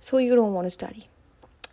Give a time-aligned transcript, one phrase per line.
[0.00, 1.08] so you don't want to study.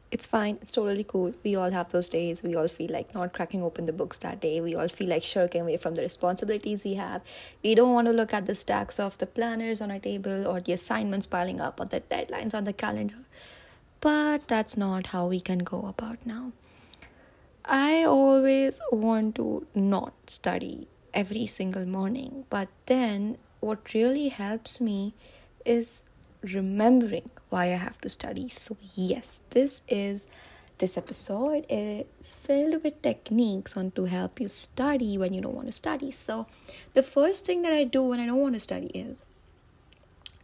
[0.09, 1.33] It's fine it's totally cool.
[1.43, 4.39] We all have those days we all feel like not cracking open the books that
[4.39, 4.61] day.
[4.61, 7.21] We all feel like shirking away from the responsibilities we have.
[7.63, 10.61] We don't want to look at the stacks of the planners on our table or
[10.61, 13.25] the assignments piling up or the deadlines on the calendar.
[13.99, 16.51] But that's not how we can go about now.
[17.65, 25.13] I always want to not study every single morning but then what really helps me
[25.65, 26.03] is
[26.53, 28.49] remembering why I have to study.
[28.49, 30.27] So, yes, this is
[30.77, 35.67] this episode is filled with techniques on to help you study when you don't want
[35.67, 36.11] to study.
[36.11, 36.45] So,
[36.93, 39.23] the first thing that I do when I don't want to study is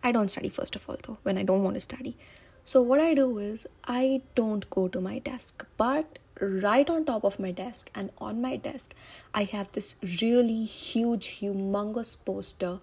[0.04, 2.18] I don't study first of all though when I don't want to study.
[2.66, 7.24] So what I do is I don't go to my desk, but right on top
[7.24, 8.94] of my desk and on my desk
[9.34, 12.80] I have this really huge humongous poster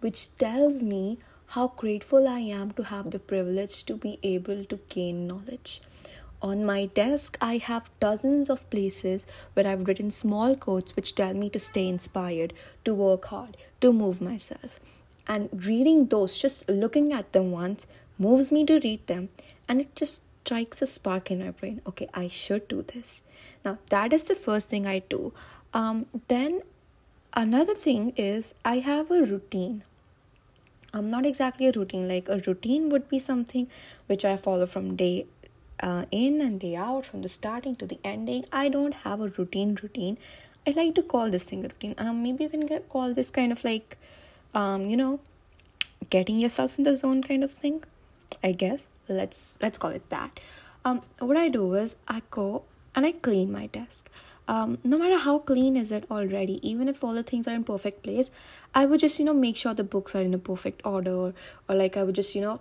[0.00, 1.18] which tells me
[1.54, 5.80] how grateful I am to have the privilege to be able to gain knowledge.
[6.40, 11.34] On my desk, I have dozens of places where I've written small quotes which tell
[11.34, 12.52] me to stay inspired,
[12.84, 14.78] to work hard, to move myself.
[15.26, 19.30] And reading those, just looking at them once, moves me to read them,
[19.66, 21.82] and it just strikes a spark in my brain.
[21.84, 23.22] Okay, I should do this.
[23.64, 25.32] Now, that is the first thing I do.
[25.74, 26.62] Um, then,
[27.34, 29.82] another thing is I have a routine
[30.92, 32.08] um, not exactly a routine.
[32.08, 33.68] Like a routine would be something
[34.06, 35.26] which i follow from day
[35.82, 38.44] uh, in and day out from the starting to the ending.
[38.52, 40.18] I don't have a routine routine.
[40.66, 41.94] I like to call this thing a routine.
[41.98, 43.96] Um maybe you can get, call this kind of like
[44.54, 45.20] um you know
[46.10, 47.82] getting yourself in the zone kind of thing
[48.42, 48.88] i guess.
[49.08, 50.40] Let's let's call it that.
[50.84, 54.10] Um what i do is i go and i clean my desk
[54.52, 57.64] um, no matter how clean is it already even if all the things are in
[57.64, 58.30] perfect place
[58.74, 61.34] i would just you know make sure the books are in a perfect order or,
[61.68, 62.60] or like i would just you know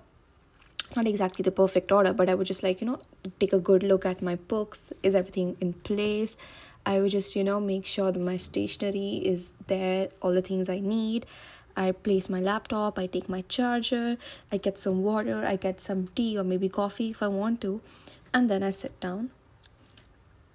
[0.95, 2.99] not exactly the perfect order but i would just like you know
[3.39, 4.91] take a good look at my books.
[5.03, 6.37] Is everything in place?
[6.85, 10.69] I would just you know make sure that my stationery is there all the things
[10.69, 11.25] i need.
[11.77, 14.17] I place my laptop, I take my charger,
[14.51, 17.79] I get some water, I get some tea or maybe coffee if I want to,
[18.33, 19.29] and then I sit down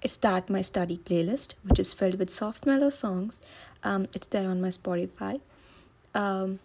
[0.07, 3.41] start my study playlist, which is filled with soft mellow songs.
[3.83, 5.41] Um, it's there on my Spotify,
[6.15, 6.59] um,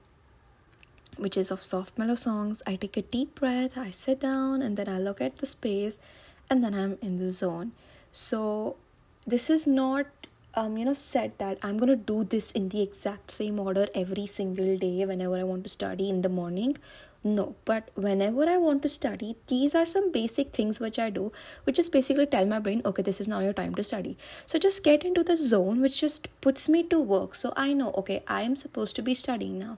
[1.17, 2.61] which is of soft mellow songs.
[2.67, 5.99] I take a deep breath, I sit down, and then I look at the space,
[6.49, 7.71] and then I'm in the zone.
[8.11, 8.75] So,
[9.27, 10.07] this is not
[10.55, 13.87] um, you know said that i'm going to do this in the exact same order
[13.93, 16.75] every single day whenever i want to study in the morning
[17.21, 21.33] no, but whenever I want to study, these are some basic things which I do,
[21.65, 24.17] which is basically tell my brain, okay, this is now your time to study.
[24.45, 27.35] So just get into the zone which just puts me to work.
[27.35, 29.77] So I know, okay, I am supposed to be studying now.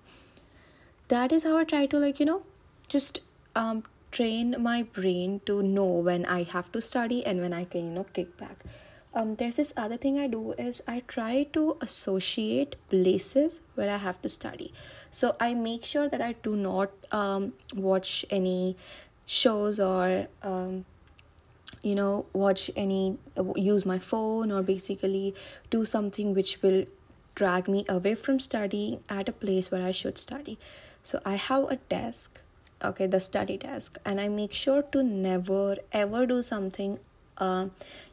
[1.08, 2.44] That is how I try to, like, you know,
[2.88, 3.22] just
[3.56, 7.86] um train my brain to know when I have to study and when I can,
[7.86, 8.64] you know, kick back
[9.14, 13.98] um, there's this other thing I do is I try to associate places where I
[13.98, 14.74] have to study.
[15.10, 18.78] So I make sure that I do not um, watch any
[19.26, 20.86] shows or um,
[21.82, 23.18] you know watch any
[23.56, 25.34] use my phone or basically
[25.70, 26.86] do something which will
[27.36, 30.58] drag me away from studying at a place where I should study.
[31.04, 32.40] So I have a desk
[32.84, 36.98] okay the study desk and i make sure to never ever do something
[37.42, 37.68] uh,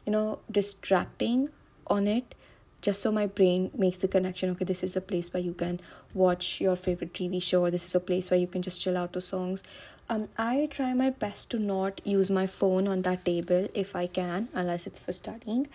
[0.05, 1.49] you know distracting
[1.87, 2.35] on it
[2.81, 5.79] just so my brain makes the connection okay this is the place where you can
[6.13, 8.97] watch your favorite tv show or this is a place where you can just chill
[8.97, 9.63] out to songs.
[10.11, 14.07] Um, i try my best to not use my phone on that table if i
[14.07, 15.67] can unless it's for studying.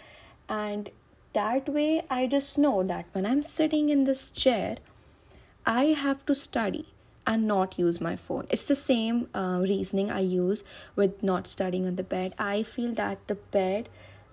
[0.48, 0.91] And
[1.34, 4.76] that way i just know that when i'm sitting in this chair
[5.66, 6.87] i have to study
[7.26, 8.46] and not use my phone.
[8.50, 10.64] It's the same uh, reasoning I use
[10.96, 12.34] with not studying on the bed.
[12.38, 13.88] I feel that the bed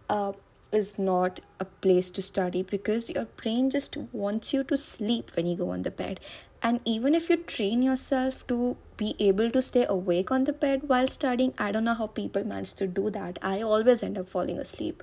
[0.09, 0.34] uh,
[0.72, 5.46] is not a place to study because your brain just wants you to sleep when
[5.46, 6.19] you go on the bed.
[6.63, 10.84] And even if you train yourself to be able to stay awake on the bed
[10.88, 13.39] while studying, I don't know how people manage to do that.
[13.42, 15.01] I always end up falling asleep.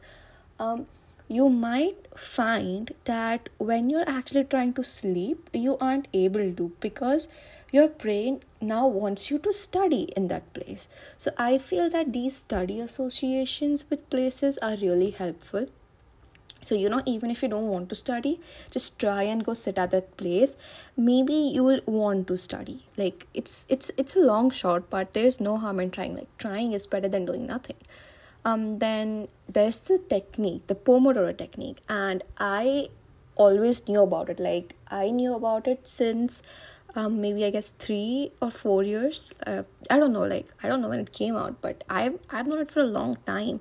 [0.60, 0.86] Um,
[1.28, 7.28] you might find that when you're actually trying to sleep, you aren't able to because
[7.70, 10.88] your brain now wants you to study in that place.
[11.18, 15.68] So I feel that these study associations with places are really helpful.
[16.64, 18.40] So, you know, even if you don't want to study,
[18.70, 20.56] just try and go sit at that place.
[20.96, 22.84] Maybe you'll want to study.
[22.96, 26.16] Like it's it's it's a long shot, but there's no harm in trying.
[26.16, 27.76] Like trying is better than doing nothing.
[28.44, 32.88] Um, then there's the technique, the Pomodoro technique, and I
[33.36, 34.40] always knew about it.
[34.40, 36.42] Like I knew about it since
[36.94, 39.32] um, maybe I guess three or four years.
[39.46, 42.46] Uh, I don't know, like I don't know when it came out, but I've I've
[42.46, 43.60] known it for a long time,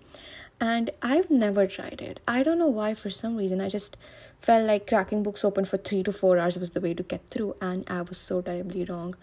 [0.60, 2.20] and I've never tried it.
[2.28, 2.94] I don't know why.
[2.94, 3.98] For some reason, I just
[4.40, 7.28] felt like cracking books open for three to four hours was the way to get
[7.28, 9.16] through, and I was so terribly wrong.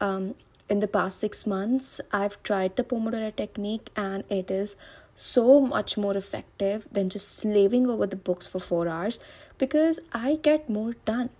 [0.00, 0.34] Um,
[0.68, 4.76] in the past six months, I've tried the Pomodoro technique, and it is
[5.16, 9.18] so much more effective than just slaving over the books for four hours
[9.58, 11.30] because I get more done.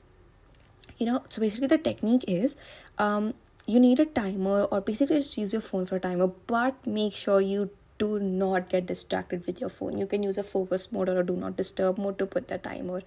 [0.98, 2.56] You know, so basically, the technique is
[2.98, 3.34] um,
[3.66, 7.12] you need a timer, or basically, just use your phone for a timer, but make
[7.12, 9.98] sure you do not get distracted with your phone.
[9.98, 12.58] You can use a focus mode or a do not disturb mode to put the
[12.58, 13.02] timer.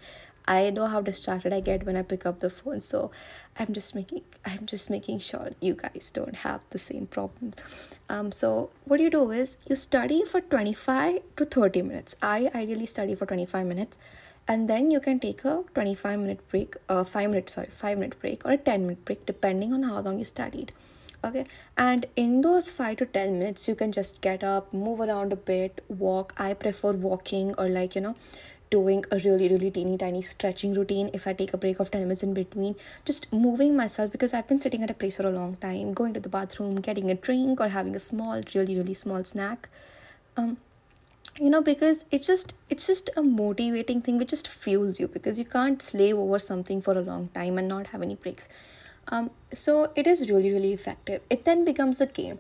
[0.48, 3.12] I know how distracted I get when I pick up the phone, so
[3.58, 7.54] I'm just making I'm just making sure you guys don't have the same problem.
[8.10, 12.16] Um, so what you do is you study for 25 to 30 minutes.
[12.22, 13.98] I ideally study for 25 minutes,
[14.48, 18.20] and then you can take a 25 minute break, uh, five minute sorry, five minute
[18.20, 20.74] break or a 10 minute break depending on how long you studied
[21.24, 21.46] okay
[21.78, 25.36] and in those 5 to 10 minutes you can just get up move around a
[25.36, 28.16] bit walk i prefer walking or like you know
[28.72, 32.02] doing a really really teeny tiny stretching routine if i take a break of 10
[32.02, 32.76] minutes in between
[33.06, 36.14] just moving myself because i've been sitting at a place for a long time going
[36.14, 39.70] to the bathroom getting a drink or having a small really really small snack.
[40.38, 40.58] Um
[41.40, 45.38] you know because it's just it's just a motivating thing which just fuels you because
[45.40, 48.50] you can't slave over something for a long time and not have any breaks.
[49.08, 51.22] Um, so it is really really effective.
[51.30, 52.40] It then becomes a game.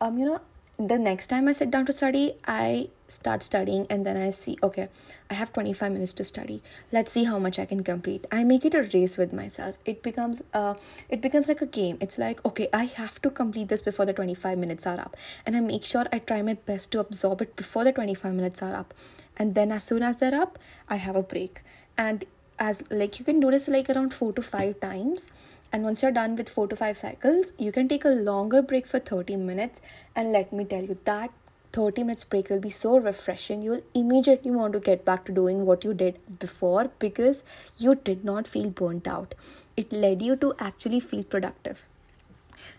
[0.00, 0.40] Um, you know
[0.78, 4.56] the next time i sit down to study i start studying and then i see
[4.62, 4.88] okay
[5.30, 6.62] i have 25 minutes to study.
[6.90, 8.26] Let's see how much i can complete.
[8.30, 9.78] I make it a race with myself.
[9.84, 10.74] It becomes uh
[11.08, 11.98] it becomes like a game.
[12.00, 15.16] It's like okay i have to complete this before the 25 minutes are up.
[15.46, 18.62] And i make sure i try my best to absorb it before the 25 minutes
[18.62, 18.94] are up.
[19.36, 20.58] And then as soon as they're up
[20.88, 21.62] i have a break.
[21.96, 22.24] And
[22.58, 25.28] as like you can this like around 4 to 5 times
[25.72, 28.86] and once you're done with four to five cycles, you can take a longer break
[28.86, 29.80] for 30 minutes.
[30.14, 31.30] And let me tell you, that
[31.72, 33.62] 30 minutes break will be so refreshing.
[33.62, 37.42] You'll immediately want to get back to doing what you did before because
[37.78, 39.34] you did not feel burnt out.
[39.76, 41.86] It led you to actually feel productive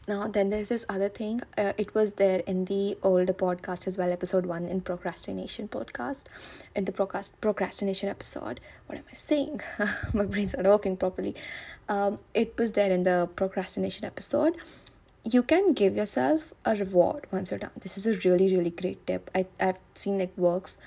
[0.08, 1.42] now then there's this other thing.
[1.58, 6.26] Uh, it was there in the older podcast as well episode 1 in procrastination podcast.
[6.76, 8.60] In the procrast- procrastination episode.
[8.88, 9.62] What am i saying?
[10.14, 11.36] My brain's not working properly.
[11.90, 14.56] Um, it was there in the procrastination episode.
[15.24, 17.72] You can give yourself a reward once you're done.
[17.80, 19.32] This is a really really great tip.
[19.34, 20.78] I, i've seen it works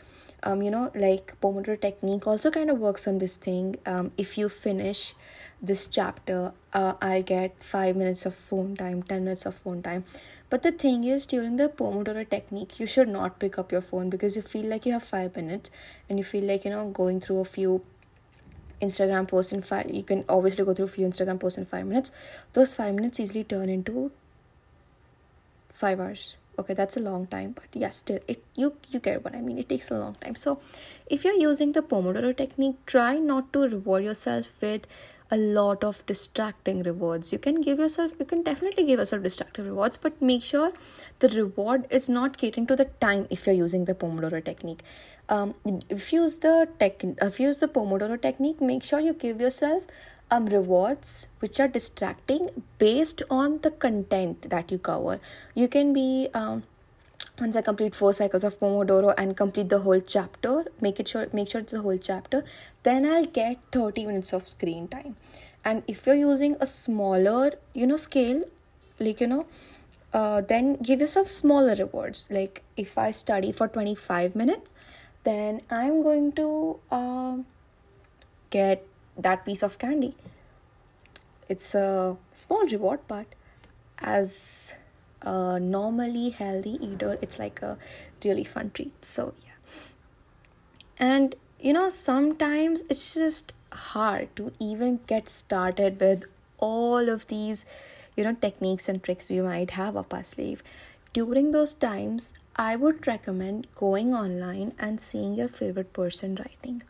[0.42, 3.76] um, you know like pomodoro technique also kind of works on this thing.
[3.86, 5.14] Um, if you finish
[5.62, 10.04] this chapter uh, i get 5 minutes of phone time 10 minutes of phone time.
[10.48, 14.10] But the thing is during the pomodoro technique you should not pick up your phone
[14.10, 15.70] because you feel like you have 5 minutes
[16.08, 17.82] and you feel like you know going through a few
[18.80, 21.86] instagram posts in five you can obviously go through a few instagram posts in 5
[21.86, 22.12] minutes.
[22.52, 24.10] Those 5 minutes easily turn into
[25.72, 29.34] 5 hours okay that's a long time but yeah still it you you get what
[29.34, 29.58] i mean.
[29.58, 30.34] It takes a long time.
[30.34, 30.60] So
[31.06, 34.86] if you're using the pomodoro technique try not to reward yourself with
[35.30, 37.32] a lot of distracting rewards.
[37.32, 40.72] You can give yourself you can definitely give yourself distracting rewards but make sure
[41.18, 44.82] the reward is not catering to the time if you're using the pomodoro technique.
[45.28, 45.54] Um,
[45.88, 49.40] if you use the tech if you use the pomodoro technique make sure you give
[49.40, 49.86] yourself
[50.30, 55.20] um rewards which are distracting based on the content that you cover
[55.54, 56.62] you can be um
[57.38, 61.26] once I complete four cycles of Pomodoro and complete the whole chapter, make it sure
[61.34, 62.44] make sure it's the whole chapter,
[62.82, 65.16] then I'll get 30 minutes of screen time.
[65.64, 68.44] And if you're using a smaller, you know, scale,
[68.98, 69.46] like you know,
[70.14, 72.26] uh, then give yourself smaller rewards.
[72.30, 74.74] Like if I study for 25 minutes,
[75.24, 77.36] then I'm going to uh,
[78.50, 78.86] get
[79.16, 80.14] that piece of candy.
[81.48, 83.26] It's a small reward, but
[83.98, 84.74] as
[85.22, 87.78] a normally healthy eater it's like a
[88.24, 89.04] really fun treat.
[89.04, 89.52] So yeah.
[90.98, 96.24] And you know sometimes it's just hard to even get started with
[96.58, 97.66] all of these
[98.16, 100.62] you know techniques and tricks we might have up our sleeve.
[101.12, 106.82] During those times i would recommend going online and seeing your favorite person writing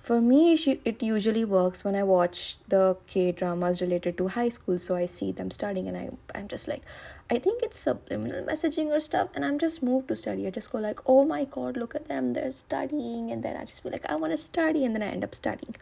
[0.00, 4.78] for me, it usually works when I watch the K dramas related to high school.
[4.78, 6.82] So I see them studying, and I, I'm just like,
[7.28, 9.28] I think it's subliminal messaging or stuff.
[9.34, 10.46] And I'm just moved to study.
[10.46, 13.30] I just go like, oh my god, look at them, they're studying.
[13.32, 14.84] And then I just be like, I want to study.
[14.84, 15.74] And then I end up studying.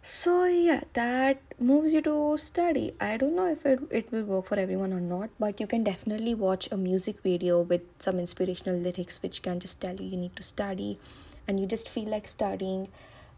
[0.00, 2.92] So yeah, that moves you to study.
[3.00, 5.82] I don't know if it, it will work for everyone or not, but you can
[5.82, 10.16] definitely watch a music video with some inspirational lyrics which can just tell you you
[10.16, 11.00] need to study
[11.46, 12.88] and you just feel like studying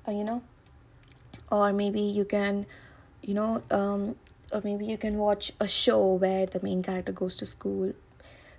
[0.09, 0.43] uh, you know?
[1.51, 2.67] Or maybe you can
[3.23, 4.17] you know um,
[4.53, 7.93] or maybe you can watch a show where the main character goes to school.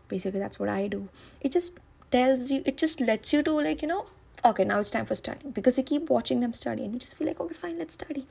[0.08, 1.10] Basically that's what i do.
[1.41, 1.79] It just
[2.12, 4.06] tells you it just lets you to like you know
[4.44, 5.51] okay now it's time for studying.
[5.51, 8.25] Because you keep watching them study and you just feel like okay fine let's study.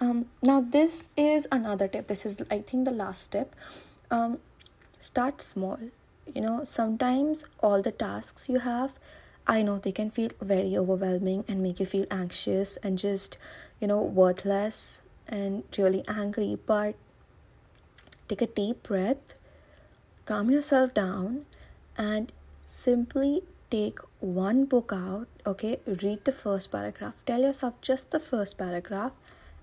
[0.00, 2.06] Um, now this is another tip.
[2.06, 3.54] This is i think the last tip.
[4.10, 4.38] Um,
[4.98, 5.78] start small.
[6.34, 8.94] You know sometimes all the tasks you have
[9.46, 13.38] i know they can feel very overwhelming and make you feel anxious and just
[13.80, 16.58] you know worthless and really angry.
[16.66, 16.96] But
[18.28, 19.34] take a deep breath
[20.24, 21.44] calm yourself down
[21.96, 22.32] and
[22.62, 25.80] simply take one book out okay?
[25.86, 27.14] Read the first paragraph.
[27.26, 29.10] Tell yourself just the first paragraph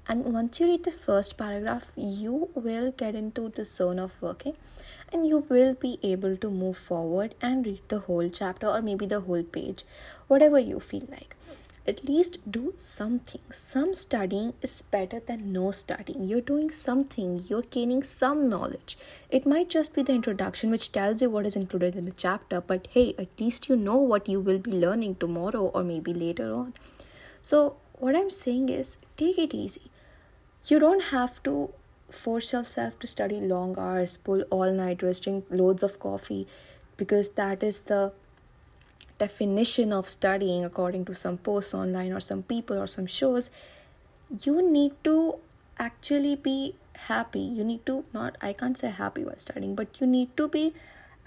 [0.09, 4.55] and once you read the first paragraph you will get into the zone of working
[5.11, 9.05] and you will be able to move forward and read the whole chapter or maybe
[9.05, 9.83] the whole page
[10.27, 11.35] whatever you feel like.
[11.87, 13.39] At least do something.
[13.49, 16.25] Some studying is better than no studying.
[16.25, 17.45] You're doing something.
[17.47, 18.97] You're gaining some knowledge.
[19.29, 22.59] It might just be the introduction which tells you what is included in the chapter
[22.59, 26.53] but hey at least you know what you will be learning tomorrow or maybe later
[26.53, 26.73] on.
[27.41, 29.89] So what i'm saying is take it easy.
[30.67, 31.73] You don't have to
[32.09, 36.47] force yourself to study long hours, pull all nighters, drink loads of coffee,
[36.95, 38.13] because that is the
[39.17, 43.49] definition of studying according to some posts online or some people or some shows.
[44.43, 45.35] You need to
[45.79, 47.39] actually be happy.
[47.39, 50.73] You need to not, I can't say happy while studying, but you need to be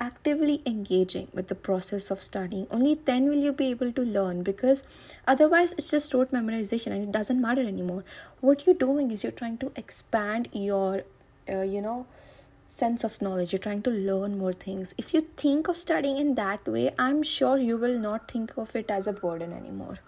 [0.01, 2.67] actively engaging with the process of studying.
[2.71, 4.85] Only then will you be able to learn because
[5.27, 8.05] otherwise it's just rote memorization and it doesn't matter anymore.
[8.41, 11.03] What you're doing is you're trying to expand your
[11.49, 12.07] uh, you know
[12.67, 13.53] sense of knowledge.
[13.53, 14.95] You're trying to learn more things.
[14.97, 18.75] If you think of studying in that way i'm sure you will not think of
[18.75, 19.99] it as a burden anymore.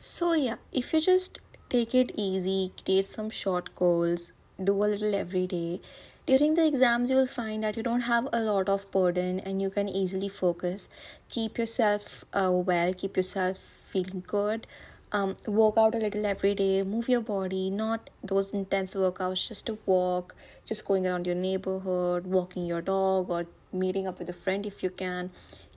[0.00, 1.38] So yeah if you just
[1.70, 4.32] take it easy create some short goals
[4.62, 5.80] do a little every day
[6.24, 9.60] during the exams, you will find that you don't have a lot of burden and
[9.60, 10.88] you can easily focus.
[11.28, 14.66] Keep yourself uh, well, keep yourself feeling good.
[15.10, 19.68] Um, work out a little every day, move your body, not those intense workouts, just
[19.68, 24.32] a walk, just going around your neighborhood, walking your dog, or meeting up with a
[24.32, 25.30] friend if you can.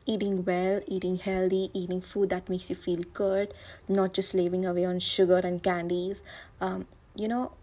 [0.05, 3.51] Eating well, eating healthy, eating food that makes you feel good,
[3.89, 6.21] not just slaving away on sugar and candies.
[6.61, 6.85] Um,
[7.15, 7.53] you know,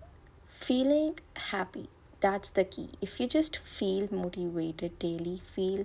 [0.48, 1.88] feeling happy
[2.22, 2.90] that's the key.
[3.00, 5.84] If you just feel motivated daily feel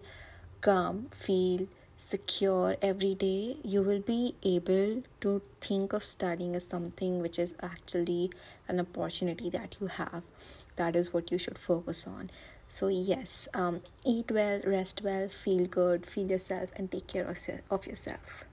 [0.61, 1.67] calm feel
[1.97, 7.55] secure every day you will be able to think of studying as something which is
[7.61, 8.31] actually
[8.67, 10.23] an opportunity that you have.
[10.75, 12.29] That is what you should focus on.
[12.67, 17.37] So yes um, eat well rest well feel good feel yourself and take care of,
[17.71, 18.45] of yourself